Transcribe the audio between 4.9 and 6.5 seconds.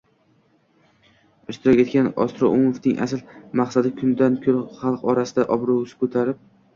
orasida obro'si ortib